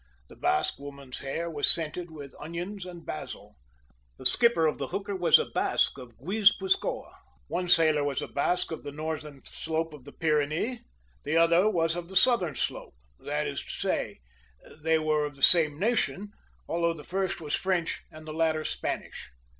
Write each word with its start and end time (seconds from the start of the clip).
The 0.29 0.35
Basque 0.35 0.79
woman's 0.79 1.19
hair 1.19 1.47
was 1.47 1.69
scented 1.69 2.09
with 2.09 2.33
onions 2.39 2.87
and 2.87 3.05
basil. 3.05 3.53
The 4.17 4.25
skipper 4.25 4.65
of 4.65 4.79
the 4.79 4.87
hooker 4.87 5.15
was 5.15 5.37
a 5.37 5.45
Basque 5.45 5.99
of 5.99 6.17
Guipuzcoa. 6.17 7.13
One 7.49 7.69
sailor 7.69 8.03
was 8.03 8.19
a 8.23 8.27
Basque 8.27 8.71
of 8.71 8.81
the 8.81 8.91
northern 8.91 9.45
slope 9.45 9.93
of 9.93 10.05
the 10.05 10.11
Pyrenees, 10.11 10.79
the 11.23 11.37
other 11.37 11.69
was 11.69 11.95
of 11.95 12.09
the 12.09 12.15
southern 12.15 12.55
slope 12.55 12.95
that 13.19 13.45
is 13.47 13.61
to 13.63 13.69
say, 13.69 14.17
they 14.81 14.97
were 14.97 15.23
of 15.23 15.35
the 15.35 15.43
same 15.43 15.77
nation, 15.77 16.31
although 16.67 16.93
the 16.95 17.03
first 17.03 17.39
was 17.39 17.53
French 17.53 18.01
and 18.09 18.25
the 18.25 18.33
latter 18.33 18.63
Spanish. 18.63 19.29